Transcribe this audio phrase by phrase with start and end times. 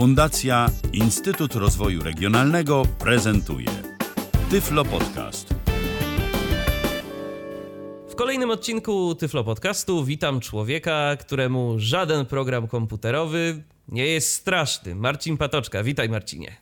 [0.00, 3.66] Fundacja Instytut Rozwoju Regionalnego prezentuje
[4.50, 5.54] Tyflo Podcast.
[8.08, 14.94] W kolejnym odcinku Tyflo Podcastu witam człowieka, któremu żaden program komputerowy nie jest straszny.
[14.94, 15.82] Marcin Patoczka.
[15.82, 16.56] Witaj Marcinie.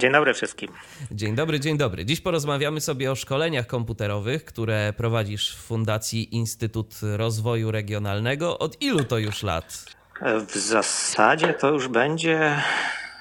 [0.00, 0.70] Dzień dobry wszystkim.
[1.10, 2.04] Dzień dobry, dzień dobry.
[2.04, 8.58] Dziś porozmawiamy sobie o szkoleniach komputerowych, które prowadzisz w Fundacji Instytut Rozwoju Regionalnego.
[8.58, 9.97] Od ilu to już lat?
[10.20, 12.62] W zasadzie to już będzie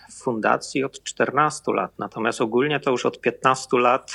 [0.09, 4.11] w fundacji od 14 lat, natomiast ogólnie to już od 15 lat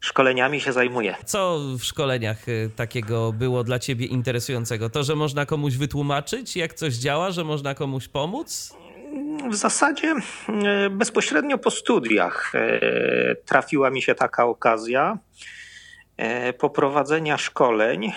[0.00, 1.16] szkoleniami się zajmuję.
[1.24, 4.90] Co w szkoleniach y, takiego było dla ciebie interesującego?
[4.90, 8.76] To, że można komuś wytłumaczyć, jak coś działa, że można komuś pomóc?
[9.50, 10.14] W zasadzie
[10.48, 12.80] e, bezpośrednio po studiach e,
[13.44, 15.18] trafiła mi się taka okazja
[16.58, 18.12] poprowadzenia szkoleń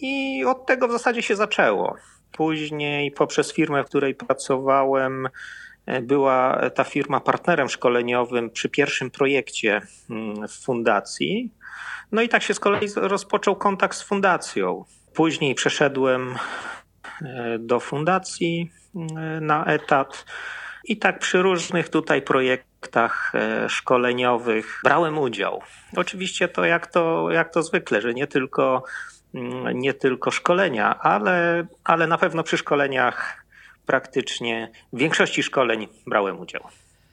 [0.00, 1.96] i od tego w zasadzie się zaczęło.
[2.36, 5.28] Później poprzez firmę, w której pracowałem,
[6.02, 11.50] była ta firma partnerem szkoleniowym przy pierwszym projekcie mm, w fundacji.
[12.12, 14.84] No i tak się z kolei rozpoczął kontakt z fundacją.
[15.14, 16.34] Później przeszedłem
[17.58, 20.24] do fundacji mm, na etat
[20.84, 25.62] i tak przy różnych tutaj projektach e, szkoleniowych brałem udział.
[25.96, 28.84] Oczywiście to jak to, jak to zwykle, że nie tylko,
[29.74, 33.44] nie tylko szkolenia, ale, ale na pewno przy szkoleniach
[33.86, 36.62] praktycznie w większości szkoleń brałem udział.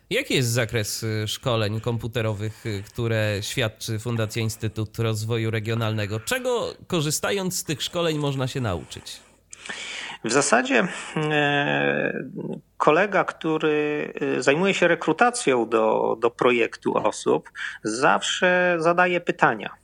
[0.10, 6.20] Jaki jest zakres y, szkoleń komputerowych, y, które świadczy Fundacja Instytut Rozwoju Regionalnego?
[6.20, 9.20] Czego korzystając z tych szkoleń można się nauczyć?
[10.24, 12.24] W zasadzie e,
[12.78, 17.50] kolega, który e, zajmuje się rekrutacją do, do projektu osób,
[17.84, 19.83] zawsze zadaje pytania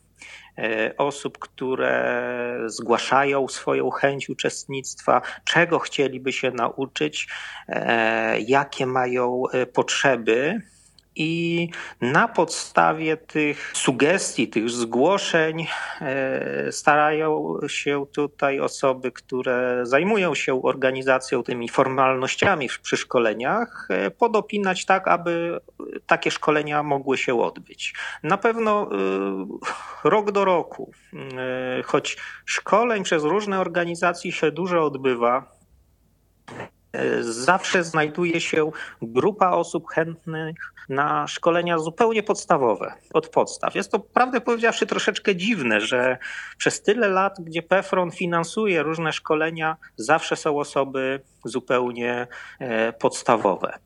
[0.97, 7.27] osób, które zgłaszają swoją chęć uczestnictwa, czego chcieliby się nauczyć,
[8.47, 9.43] jakie mają
[9.73, 10.61] potrzeby
[11.19, 11.69] i
[12.01, 15.67] na podstawie tych sugestii, tych zgłoszeń
[16.01, 24.85] e, starają się tutaj osoby, które zajmują się organizacją tymi formalnościami przy szkoleniach, e, podopinać
[24.85, 25.59] tak, aby
[26.05, 27.93] takie szkolenia mogły się odbyć.
[28.23, 30.91] Na pewno e, rok do roku,
[31.85, 35.59] choć szkoleń przez różne organizacje się dużo odbywa,
[37.21, 38.71] zawsze znajduje się
[39.01, 43.75] grupa osób chętnych na szkolenia zupełnie podstawowe, od podstaw.
[43.75, 46.17] Jest to, prawdę powiedziawszy, troszeczkę dziwne, że
[46.57, 52.27] przez tyle lat, gdzie PEFRON finansuje różne szkolenia, zawsze są osoby zupełnie
[52.59, 53.79] e, podstawowe.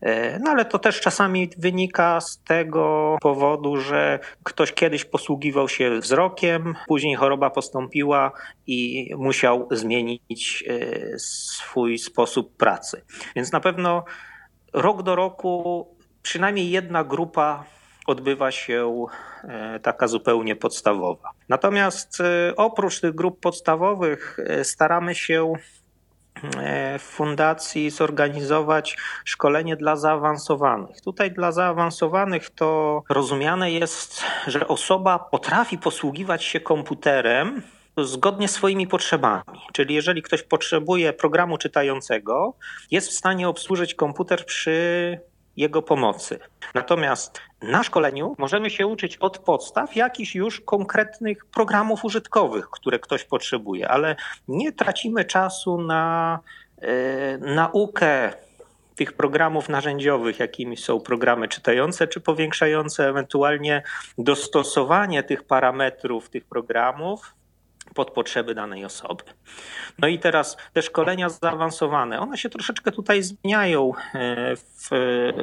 [0.00, 5.98] E, no ale to też czasami wynika z tego powodu, że ktoś kiedyś posługiwał się
[6.00, 8.32] wzrokiem, później choroba postąpiła
[8.66, 13.04] i musiał zmienić e, swój sposób pracy.
[13.36, 14.04] Więc na pewno
[14.72, 17.64] rok do roku przynajmniej jedna grupa
[18.06, 19.06] odbywa się
[19.44, 21.30] e, taka zupełnie podstawowa.
[21.48, 22.18] Natomiast
[22.56, 25.52] oprócz tych grup podstawowych staramy się
[26.98, 31.00] w fundacji zorganizować szkolenie dla zaawansowanych.
[31.00, 37.62] Tutaj dla zaawansowanych to rozumiane jest, że osoba potrafi posługiwać się komputerem
[37.96, 39.42] zgodnie swoimi potrzebami.
[39.72, 42.54] Czyli jeżeli ktoś potrzebuje programu czytającego,
[42.90, 45.18] jest w stanie obsłużyć komputer przy
[45.58, 46.38] jego pomocy.
[46.74, 53.24] Natomiast na szkoleniu możemy się uczyć od podstaw jakichś już konkretnych programów użytkowych, które ktoś
[53.24, 54.16] potrzebuje, ale
[54.48, 56.38] nie tracimy czasu na
[56.82, 58.32] e, naukę
[58.96, 63.82] tych programów narzędziowych, jakimi są programy czytające czy powiększające, ewentualnie
[64.18, 67.34] dostosowanie tych parametrów tych programów
[67.94, 69.24] pod potrzeby danej osoby.
[69.98, 74.88] No i teraz te szkolenia zaawansowane, one się troszeczkę tutaj zmieniają e, w,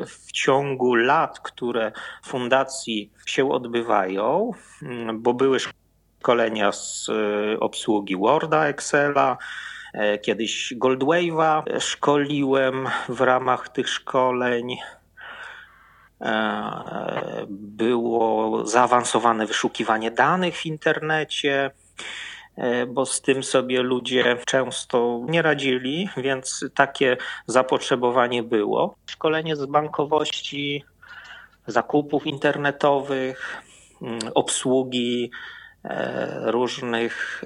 [0.08, 1.92] w ciągu lat, które
[2.26, 4.52] fundacji się odbywają,
[4.82, 9.38] mm, bo były szkolenia z e, obsługi Worda, Excela,
[9.94, 14.78] e, kiedyś Goldwave'a szkoliłem w ramach tych szkoleń
[17.50, 21.72] było zaawansowane wyszukiwanie danych w internecie.
[22.58, 27.18] E, bo z tym sobie ludzie często nie radzili, więc takie
[27.48, 28.96] zapotrzebowanie było.
[29.06, 30.84] Szkolenie z bankowości,
[31.68, 33.64] zakupów internetowych,
[34.02, 35.32] mm, obsługi
[35.84, 37.44] e, różnych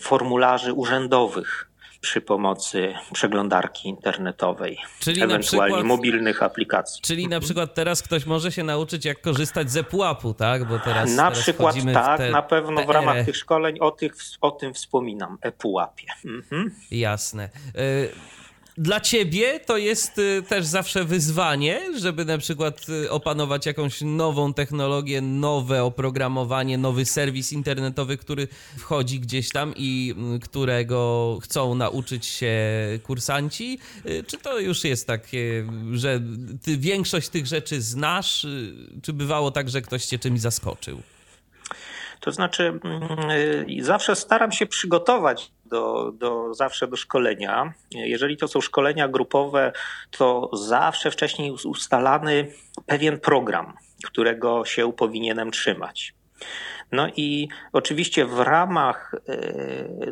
[0.00, 1.71] formularzy urzędowych
[2.02, 7.02] przy pomocy przeglądarki internetowej, czyli ewentualnie przykład, mobilnych aplikacji.
[7.02, 10.64] Czyli na przykład teraz ktoś może się nauczyć, jak korzystać z ePUAP-u, tak?
[10.64, 14.14] Bo teraz, na teraz przykład tak, te, na pewno w ramach tych szkoleń o, tych,
[14.40, 16.12] o tym wspominam, ePUAP-ie.
[16.24, 16.74] Mhm.
[16.90, 17.50] Jasne.
[17.76, 18.41] Y
[18.78, 24.54] Dla ciebie to jest y, też zawsze wyzwanie, żeby na przykład y, opanować jakąś nową
[24.54, 28.48] technologię, nowe oprogramowanie, nowy serwis internetowy, który
[28.78, 32.56] wchodzi gdzieś tam i mm, którego chcą nauczyć się
[33.02, 33.78] kursanci?
[34.06, 36.20] Y, czy to już jest takie, że
[36.62, 38.46] ty większość tych rzeczy znasz?
[39.02, 41.02] Czy bywało tak, że ktoś cię czymś zaskoczył?
[42.22, 47.72] To znaczy, mm, zawsze staram się przygotować do, do, zawsze do szkolenia.
[47.90, 49.72] Jeżeli to są szkolenia grupowe,
[50.10, 52.52] to zawsze wcześniej ustalany
[52.86, 53.74] pewien program,
[54.04, 56.14] którego się powinienem trzymać.
[56.92, 59.36] No i oczywiście w ramach e,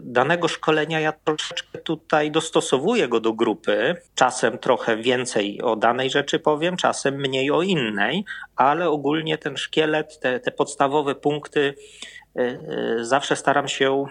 [0.01, 3.97] danego szkolenia ja troszeczkę tutaj dostosowuję go do grupy.
[4.15, 8.25] Czasem trochę więcej o danej rzeczy powiem, czasem mniej o innej,
[8.57, 11.75] ale ogólnie ten szkielet, te, te podstawowe punkty
[12.37, 12.59] e, e,
[13.05, 14.05] zawsze staram się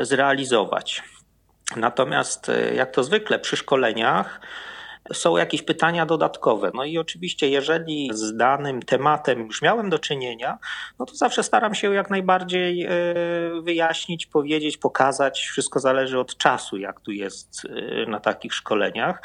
[0.00, 1.02] zrealizować.
[1.76, 4.40] Natomiast jak to zwykle przy szkoleniach,
[5.12, 6.70] są jakieś pytania dodatkowe.
[6.74, 10.58] No i oczywiście, jeżeli z danym tematem już miałem do czynienia,
[10.98, 12.90] no to zawsze staram się jak najbardziej e,
[13.62, 15.40] wyjaśnić, powiedzieć, pokazać.
[15.40, 19.22] Wszystko zależy od czasu, jak tu jest e, na takich szkoleniach.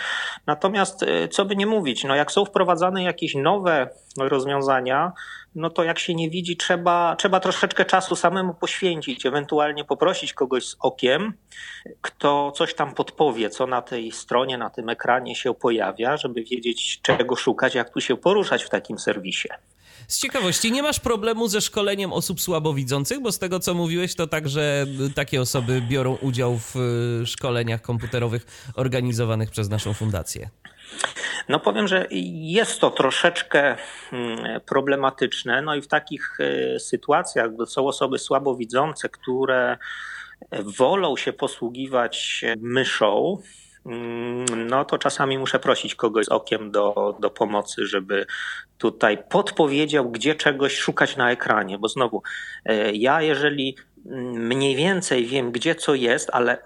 [0.48, 5.12] Natomiast, e, co by nie mówić, no jak są wprowadzane jakieś nowe rozwiązania,
[5.56, 10.68] no to jak się nie widzi, trzeba, trzeba troszeczkę czasu samemu poświęcić, ewentualnie poprosić kogoś
[10.68, 11.34] z okiem,
[12.02, 17.00] kto coś tam podpowie, co na tej stronie, na tym ekranie się pojawia, żeby wiedzieć,
[17.02, 19.50] czego szukać, jak tu się poruszać w takim serwisie.
[20.08, 24.28] Z ciekawości, nie masz problemu ze szkoleniem osób słabowidzących, bo z tego co mówiłeś, to
[24.28, 24.86] także
[25.16, 26.76] takie osoby biorą udział w
[27.22, 30.50] y, szkoleniach komputerowych organizowanych przez naszą fundację.
[31.50, 33.76] No powiem, że jest to troszeczkę
[34.12, 35.62] mm, problematyczne.
[35.62, 39.78] No i w takich e, sytuacjach, gdy są osoby słabowidzące, które
[40.52, 43.38] wolą się posługiwać myszą,
[43.86, 48.26] mm, no to czasami muszę prosić kogoś z okiem do, do pomocy, żeby
[48.78, 52.24] tutaj podpowiedział, gdzie czegoś szukać na ekranie, bo znowu
[52.66, 56.58] e, ja jeżeli mm, mniej więcej wiem, gdzie co jest, ale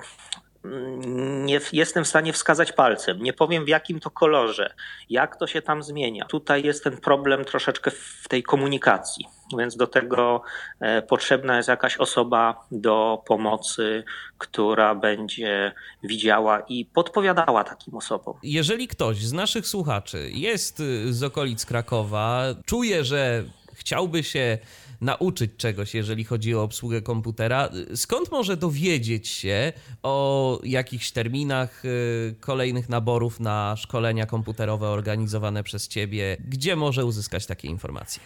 [1.43, 3.23] nie jestem w stanie wskazać palcem.
[3.23, 4.73] Nie powiem w jakim to kolorze,
[5.09, 6.25] jak to się tam zmienia.
[6.25, 9.25] Tutaj jest ten problem troszeczkę w tej komunikacji,
[9.57, 10.41] więc do tego
[10.79, 14.03] e, potrzebna jest jakaś osoba do pomocy,
[14.37, 15.71] która będzie
[16.03, 18.37] widziała i podpowiadała takim osobom.
[18.43, 24.57] Jeżeli ktoś z naszych słuchaczy jest z okolic Krakowa, czuje, że chciałby się
[25.01, 27.69] nauczyć czegoś, jeżeli chodzi o obsługę komputera.
[27.95, 29.73] Skąd może dowiedzieć się
[30.03, 36.37] o jakichś terminach y, kolejnych naborów na szkolenia komputerowe organizowane przez Ciebie?
[36.39, 38.23] Gdzie może uzyskać takie informacje?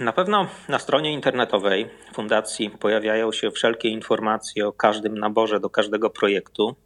[0.00, 6.10] Na pewno na stronie internetowej fundacji pojawiają się wszelkie informacje o każdym naborze do każdego
[6.10, 6.76] projektu.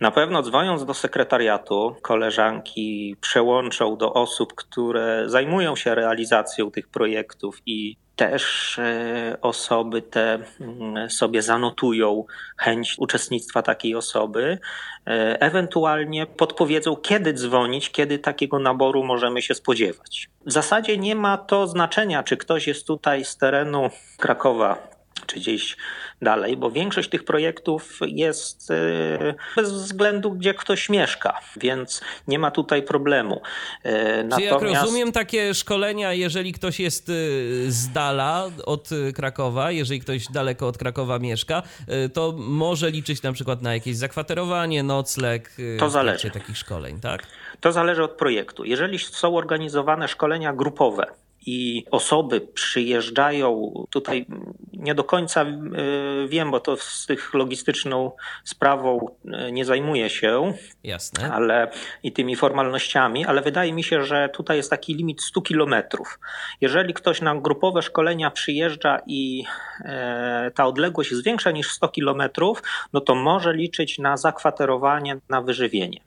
[0.00, 7.62] Na pewno dzwoniąc do sekretariatu, koleżanki przełączą do osób, które zajmują się realizacją tych projektów
[7.66, 12.24] i też e, osoby te mm, sobie zanotują
[12.56, 14.58] chęć uczestnictwa takiej osoby,
[15.06, 20.30] e, ewentualnie podpowiedzą, kiedy dzwonić, kiedy takiego naboru możemy się spodziewać.
[20.46, 25.76] W zasadzie nie ma to znaczenia, czy ktoś jest tutaj z terenu Krakowa czy gdzieś
[26.22, 32.50] dalej, bo większość tych projektów jest e, bez względu, gdzie ktoś mieszka, więc nie ma
[32.50, 33.42] tutaj problemu.
[34.24, 34.36] Natomiast...
[34.36, 37.12] Czy jak rozumiem takie szkolenia, jeżeli ktoś jest e,
[37.68, 43.32] z dala od Krakowa, jeżeli ktoś daleko od Krakowa mieszka, e, to może liczyć na
[43.32, 46.30] przykład na jakieś zakwaterowanie, nocleg to zależy.
[46.30, 47.26] takich szkoleń, tak?
[47.60, 48.64] To zależy od projektu.
[48.64, 51.06] Jeżeli są organizowane szkolenia grupowe,
[51.48, 54.26] i osoby przyjeżdżają tutaj,
[54.72, 55.48] nie do końca e,
[56.28, 58.12] wiem, bo to z tych logistyczną
[58.44, 60.52] sprawą e, nie zajmuję się.
[60.84, 61.32] Jasne.
[61.32, 61.70] Ale
[62.02, 66.18] i tymi formalnościami, ale wydaje mi się, że tutaj jest taki limit 100 kilometrów.
[66.60, 69.44] Jeżeli ktoś na grupowe szkolenia przyjeżdża i
[69.84, 72.62] e, ta odległość jest większa niż 100 kilometrów,
[72.92, 76.00] no to może liczyć na zakwaterowanie, na wyżywienie.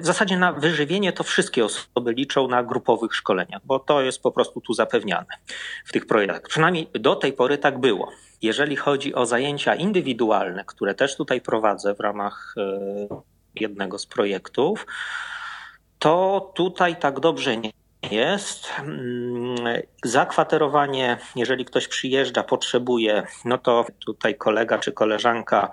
[0.00, 4.35] W zasadzie na wyżywienie to wszystkie osoby liczą na grupowych szkoleniach, bo to jest po
[4.36, 5.26] prostu tu zapewniane
[5.84, 6.42] w tych projektach.
[6.42, 8.12] Przynajmniej do tej pory tak było.
[8.42, 13.22] Jeżeli chodzi o zajęcia indywidualne, które też tutaj prowadzę w ramach e,
[13.54, 14.86] jednego z projektów,
[15.98, 17.70] to tutaj tak dobrze nie
[18.10, 18.72] jest.
[18.78, 19.56] Mm,
[20.04, 25.70] zakwaterowanie, jeżeli ktoś przyjeżdża, potrzebuje, no to tutaj kolega czy koleżanka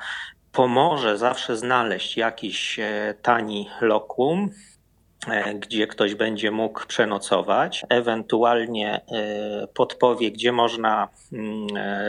[0.51, 4.49] pomoże zawsze znaleźć jakiś e, tani lokum,
[5.59, 11.67] gdzie ktoś będzie mógł przenocować, ewentualnie e, podpowie, gdzie można mm,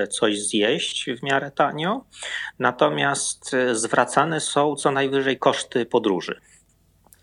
[0.08, 2.04] coś zjeść w miarę tanio.
[2.58, 6.40] Natomiast zwracane są co najwyżej koszty podróży.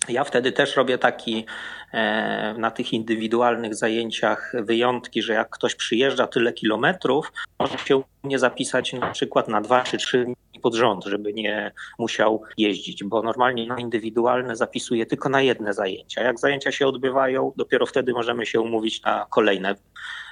[0.10, 1.46] Ja wtedy też robię taki
[1.92, 8.40] e, na tych indywidualnych zajęciach wyjątki, że jak ktoś przyjeżdża tyle kilometrów, może się nie
[8.40, 10.26] zapisać na przykład na dwa czy trzy
[10.62, 16.24] pod rząd, żeby nie musiał jeździć, bo normalnie na indywidualne zapisuje tylko na jedne zajęcia.
[16.24, 19.76] Jak zajęcia się odbywają, dopiero wtedy możemy się umówić na kolejne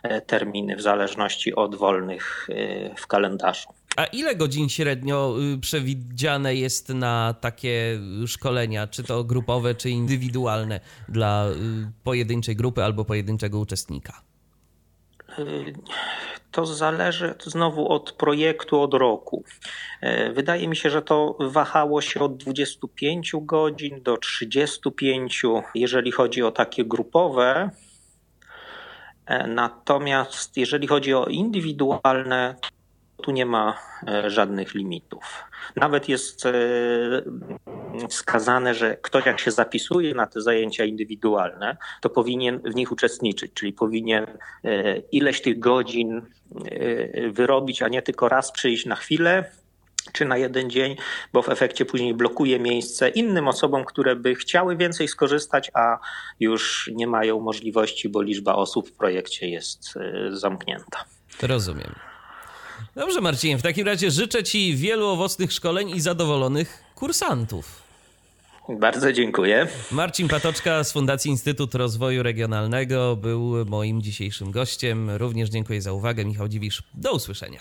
[0.04, 3.70] e, terminy w zależności od wolnych e, w kalendarzu.
[4.00, 10.80] A ile godzin średnio y, przewidziane jest na takie szkolenia, czy to grupowe, czy indywidualne
[11.10, 11.56] dla y,
[12.04, 14.22] pojedynczej grupy albo pojedynczego uczestnika?
[16.51, 19.44] To zależy znowu od projektu, od roku.
[20.34, 25.44] Wydaje mi się, że to wahało się od 25 godzin do 35,
[25.75, 27.70] jeżeli chodzi o takie grupowe.
[29.48, 32.56] Natomiast jeżeli chodzi o indywidualne,
[33.22, 33.77] tu nie ma
[34.08, 35.44] e, żadnych limitów.
[35.75, 36.51] Nawet jest e,
[38.08, 43.51] wskazane, że ktoś jak się zapisuje na te zajęcia indywidualne, to powinien w nich uczestniczyć,
[43.53, 44.25] czyli powinien
[44.63, 46.22] e, ileś tych godzin
[47.32, 49.51] wyrobić, a nie tylko raz przyjść na chwilę,
[50.13, 50.96] czy na jeden dzień,
[51.34, 55.98] bo w efekcie później blokuje miejsce innym osobom, które by chciały więcej skorzystać, a
[56.39, 59.94] już nie mają możliwości, bo liczba osób w projekcie jest
[60.32, 61.06] zamknięta.
[61.41, 61.96] Rozumiem.
[62.96, 67.88] Dobrze, Marcin, w takim razie życzę Ci wielu owocnych szkoleń i zadowolonych kursantów.
[68.78, 69.68] Bardzo dziękuję.
[69.92, 75.10] Marcin Patoczka z Fundacji Instytut Rozwoju Regionalnego był moim dzisiejszym gościem.
[75.10, 76.26] Również dziękuję za uwagę.
[76.26, 76.84] Michał Dziwisz.
[76.94, 77.60] Do usłyszenia.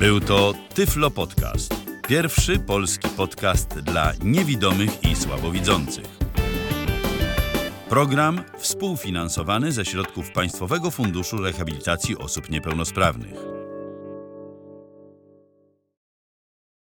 [0.00, 1.74] Był to Tyflo Podcast.
[2.08, 6.06] Pierwszy polski podcast dla niewidomych i słabowidzących.
[7.88, 13.53] Program współfinansowany ze środków Państwowego Funduszu Rehabilitacji Osób Niepełnosprawnych.